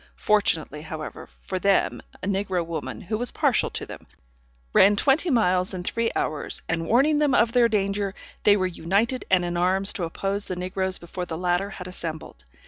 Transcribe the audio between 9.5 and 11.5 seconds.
arms to oppose the negroes before the